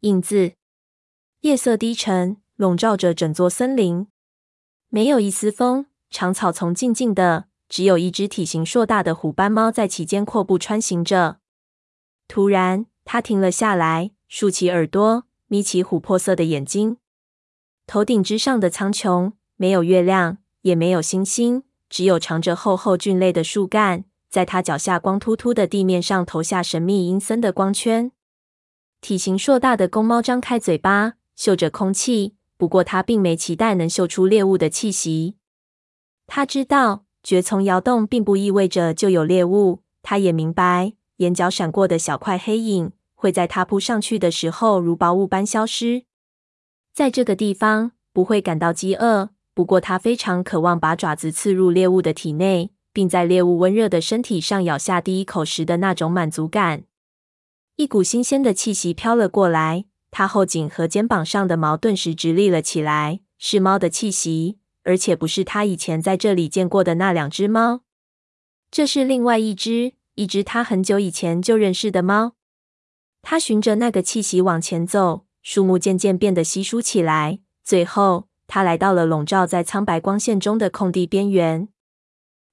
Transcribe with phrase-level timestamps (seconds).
[0.00, 0.52] 影子。
[1.42, 4.06] 夜色低沉，笼罩着整座森林，
[4.88, 11.40] 没有一丝风，长草丛静静的，只有一只体型硕大的虎斑猫在其间阔步穿行着。
[12.28, 16.96] 突然，它停了下来，竖起耳朵，眯起琥珀色的眼睛。
[17.86, 28.12] 头顶之上的苍穹，没有月亮，也没有星星，只有长着厚厚菌类的树干，在它脚下光秃秃的地面上投下神秘阴森的光圈。
[29.00, 35.36] 体型硕大的公猫张开嘴巴，嗅着空气，不过它并没期待能嗅出猎物的气息。
[36.26, 39.82] 它知道，蕨丛摇动并不意味着就有猎物。
[40.02, 46.04] 它也明白，眼角闪过的小块黑影，会在它扑上去的时候如薄雾般消失。
[46.92, 56.84] 在这个地方不会感到饥饿，不过它非常渴望把爪子刺入猎物的体内，并在猎物温热的身体上咬下第一口时的那种满足感。
[57.80, 63.20] 一股新鲜的气息飘了过来，它后颈和肩膀上的毛顿时直立了起来。
[63.38, 67.80] 是猫的气息，而且不是它以前在这里见过的那两只猫。
[68.70, 72.34] 这是另外一只，一只它很久以前就认识的猫。
[73.22, 75.24] 它循着那个气息往前走。
[75.40, 81.66] 树木渐渐变得稀疏起来，最后，他来到了笼罩在苍白光线中的空地边缘。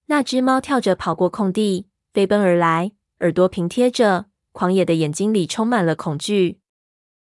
[0.06, 4.28] 那只猫跳着跑过空地，飞奔而来，耳朵平贴着，
[4.58, 6.62] 狂野的眼睛里充满了恐惧。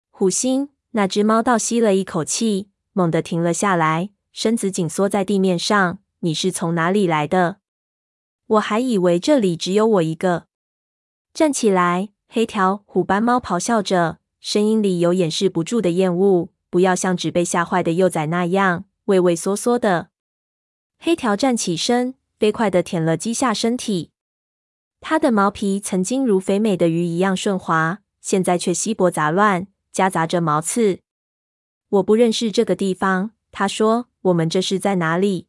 [0.09, 5.99] 虎星，那只猫倒吸了一口气，猛地停了下来，身子紧缩在地面上。
[6.21, 7.57] 你是从哪里来的？
[8.47, 10.47] 我还以为这里只有我一个。
[11.31, 14.17] 站起来，黑条虎斑猫咆哮着。
[14.39, 16.49] 声音里有掩饰不住的厌恶。
[16.71, 20.09] 不要像只被吓坏的幼崽那样畏畏缩缩的。
[20.97, 24.10] 黑条站起身，飞快地舔了几下身体。
[25.01, 31.01] 它的毛皮曾经如肥美的鱼一样顺滑，现在却稀薄杂乱，夹杂着毛刺。
[31.89, 34.07] 我不认识这个地方，他说。
[34.25, 35.47] 我们这是在哪里？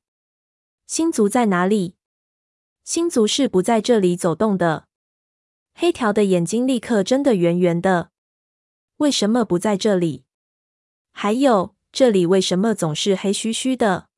[0.86, 1.96] 星族在哪里？
[2.84, 4.88] 星族是不在这里走动的。
[5.74, 8.12] 黑条的眼睛立刻睁得圆圆的。
[8.96, 10.24] 为什么不在这里？
[11.12, 14.08] 还有，这里为什么总是黑黢黢的？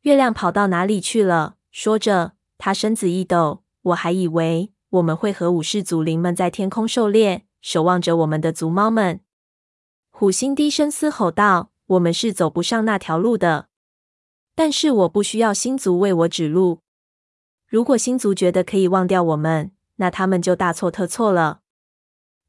[0.00, 1.54] 月亮跑到哪里去了？
[1.70, 3.62] 说着，他身子一抖。
[3.88, 9.20] 我还以为我们会和武士祖灵们在天空狩猎，守望着我们的族猫们。
[10.10, 13.68] 虎心低声嘶吼道：“我们是走不上那条路的。
[14.54, 16.80] 但是我不需要星族为我指路。
[17.66, 21.60] 如果星族觉得可以忘掉我们，那他们就大错特错了。”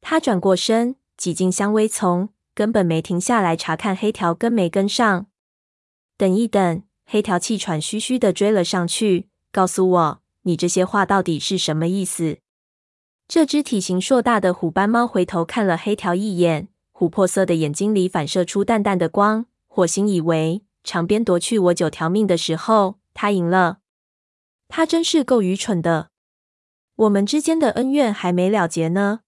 [0.01, 0.95] 他转过身。
[1.19, 5.25] 挤进香薇丛，根本没停下来查看黑条跟没跟上。
[6.15, 12.37] 等一等，黑条气喘吁吁地追了上去，告诉我，你这些话到底是什么意思？
[13.27, 19.45] 这只体型硕大的虎斑猫回头看了黑条一眼，琥珀色的眼睛里反射出淡淡的光。
[19.67, 23.79] 火星以为长鞭夺去我九条命的时候，他赢了。
[24.67, 26.09] 他真是够愚蠢的。
[26.95, 29.21] 我们之间的恩怨还没了结呢。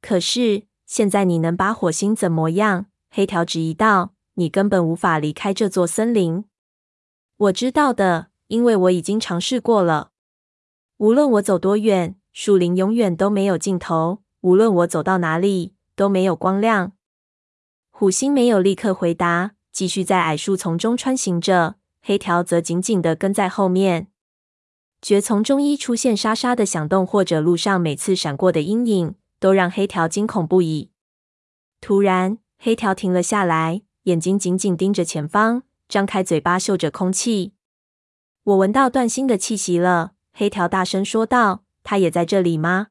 [0.00, 0.68] 可是。
[0.90, 2.86] 现在你能把火星怎么样？
[3.12, 6.46] 黑条质疑道：“你根本无法离开这座森林。”
[7.38, 10.09] 我知道的，因为我已经尝试过了。
[11.00, 16.92] 无论我走多远，树林永远都没有尽头；无论我走到哪里，都没有光亮。
[17.90, 21.76] 虎星没有立刻回答，继续在矮树丛中穿行着。
[22.02, 24.08] 黑条则紧紧地跟在后面。
[25.00, 29.14] 蕨丛中一出现沙沙的响动，或者路上每次闪过的阴影。
[29.38, 30.90] 都让黑条惊恐不已。
[31.80, 37.54] 突然，黑条停了下来，眼睛紧紧盯着前方，张开嘴巴嗅着空气。
[38.44, 42.88] 我闻到断星的气息了，黑条大声说道：“他也在这里吗？”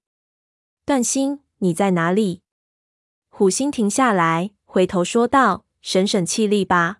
[0.86, 2.42] 段星，你在哪里？
[3.30, 7.00] 虎星停下来，回头说道：“省省气力吧，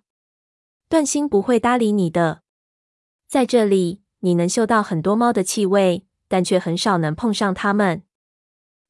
[0.88, 2.42] 段星不会搭理你的。
[3.28, 8.02] 在这里，你能嗅到很多猫的气味，但却很少能碰上它们。”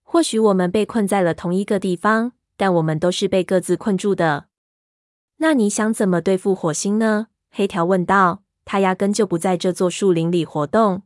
[0.02, 4.46] 或许我们被困在了同一个地方，但我们都是被各自困住的。
[5.36, 7.28] 那你想怎么对付火星呢？
[7.50, 8.42] 黑条问道。
[8.66, 11.02] 他压根就不在这座树林里活动。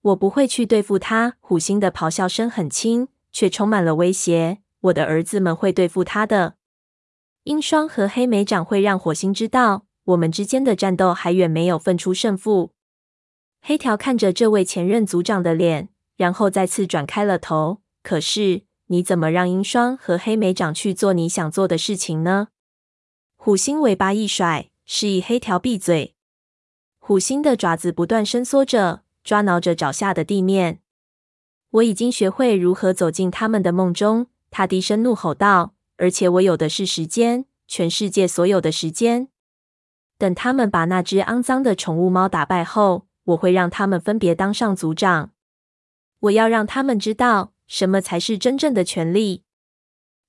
[0.00, 1.36] 我不会去对付他。
[1.40, 4.58] 虎星的咆哮声很轻，却充满了威胁。
[4.82, 6.54] 我的儿子们会对付他的。
[7.44, 12.72] 鹰双和黑莓长会让火星知道，我们之间的战斗还远没有分出胜负。
[13.60, 17.80] 黑条看着这位前任族长的脸，然后再次转开了头。
[18.02, 22.48] 可是，你怎么让鹰双和黑莓长去做你想做的事情呢？
[23.36, 26.14] 虎星尾巴一甩，示意黑条闭嘴。
[26.98, 30.80] 虎星的爪子不断伸缩着，抓挠着脚下的地面。
[31.72, 34.28] 我已经学会如何走进他们的梦中。
[34.50, 39.28] 他低声怒吼道：“而且我有的是时间，全世界所有的时间。
[40.16, 45.32] 等他们把那只肮脏的宠物猫打败后，我会让他们分别当上族长。
[46.20, 49.42] 我要让他们知道什么才是真正的权力。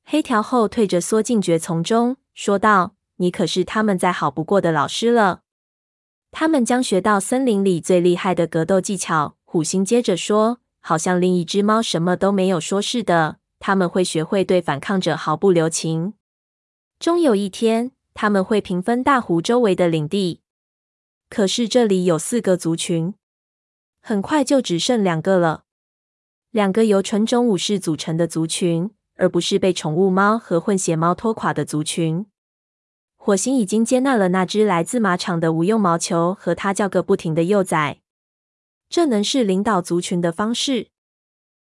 [0.03, 5.43] 黑条后退着缩进蕨丛中，说道：“你可是他们再好不过的老师了。
[6.31, 13.37] 他们将学到森林里最厉害的格斗技巧。”虎星接着说，好像另一只猫什么都没有说似的。
[13.57, 16.13] 他们会学会对反抗者毫不留情。
[16.99, 20.41] 终有一天，他们会平分大湖周围的领地。
[21.29, 23.15] 可是这里有四个族群，
[24.01, 25.63] 很快就只剩两个了。
[26.51, 32.25] 两个由纯种武士组成的族群，而不是被宠物猫和混血猫拖垮的族群。
[33.21, 37.99] 火星已经接纳了那只来自马场的无用毛球和它叫个不停的幼崽。
[38.89, 40.87] 这能是领导族群的方式。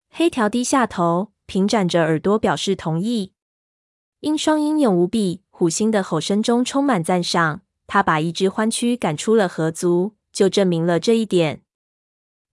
[0.08, 3.34] 黑条低下头，平展着耳朵表示同意。
[4.20, 7.60] 鹰双英勇无比，虎星的吼声中充满赞赏。
[7.86, 11.62] 他把一只獾区赶出了河族，就证明了这一点。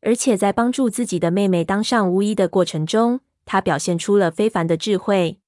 [0.02, 5.40] 而且在帮助自己的妹妹当上巫医的过程中，他表现出了非凡的智慧。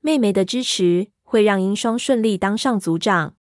[0.00, 3.36] 妹妹的支持会让鹰双顺利当上族长，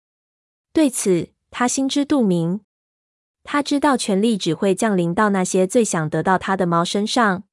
[0.71, 2.61] 对此他心知肚明。
[3.43, 7.45] 他知道权力只会降临到那些最想得到他的猫身上。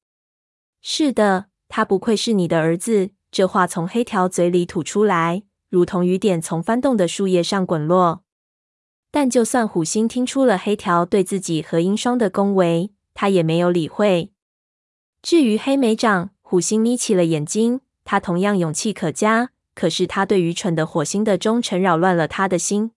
[0.82, 3.12] 是的，他不愧是你的儿子。
[3.30, 8.22] 这话从黑条嘴里吐出来，如同雨点从翻动的树叶上滚落。
[9.10, 14.32] 但就算虎星听出了黑条对自己和鹰双的恭维，他也没有理会。
[15.22, 17.80] 至于黑莓长，虎星眯起了眼睛。
[18.04, 22.90] 他同样勇气可嘉，可是他对愚蠢的火星的忠诚扰乱了他的心。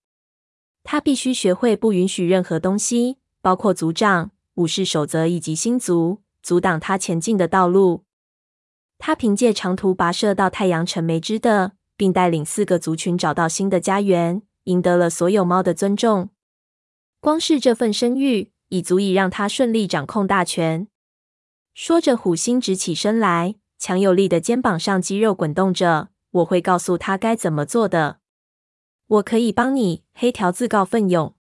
[0.83, 8.05] 他必须学会不允许任何东西，包括族长、武士守则以及星族，阻挡他前进的道路。
[8.97, 14.41] 他凭借长途跋涉到太阳城梅枝的，并带领四个族群找到新的家园。
[14.65, 16.29] 赢得了所有猫的尊重，
[17.19, 20.87] 光是这份声誉已足以让他顺利掌控大权。
[21.73, 26.09] 说着，虎星直起身来，强有力的肩膀上肌肉滚动着。
[26.31, 28.19] 我会告诉他该怎么做的。
[29.07, 31.35] 我可以帮你，黑条自告奋勇。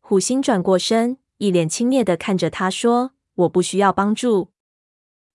[0.00, 4.50] 虎星转过身，一脸轻蔑的看着他说：“我不需要帮助。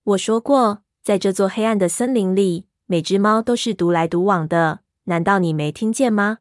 [0.03, 4.81] 我说过，在这座黑暗的森林里，每只猫都是独来独往的。
[5.05, 6.39] 难道你没听见吗？”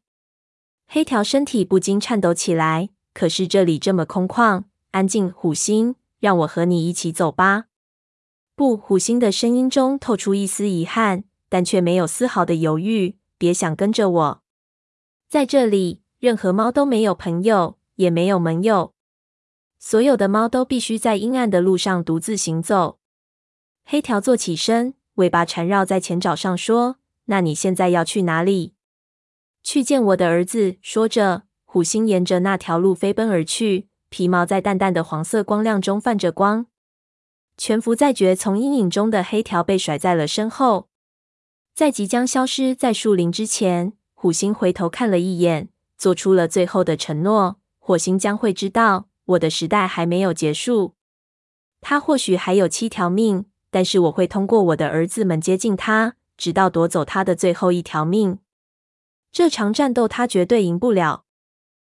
[0.87, 2.89] 黑条身体不禁颤抖起来。
[3.11, 5.29] 可是这里这么空旷、安静。
[5.29, 7.65] 虎星，让我和你一起走吧。
[8.55, 13.17] 不，虎星的声音中透出一丝遗憾，但却没有丝毫的犹豫。
[13.37, 14.43] 别想跟着我，
[15.27, 18.93] 在这里，任何猫都没有朋友，也没有盟友。
[19.77, 22.99] 所有的猫都必须在阴暗的路上独自行走。
[23.85, 28.73] 黑条坐起身，尾巴缠绕在前爪上，说：“那你现在要去哪里？”
[29.63, 30.75] 去见我的儿子。
[30.81, 36.65] 说着，虎星沿着那条路飞奔而去，皮毛在淡淡的黄色光亮中泛着光。
[37.55, 40.88] 潜伏在蕨丛阴影中的黑条被甩在了身后，
[41.79, 50.95] 在即将消失在树林之前，虎星回头看了一眼，做出了最后的承诺：火星将会知道，我的时代还没有结束。
[51.79, 58.39] 他或许还有七条命，但是我会通过我的儿子们接近他，直到夺走他的最后一条命。
[59.31, 61.23] 这场战斗，他绝对赢不了。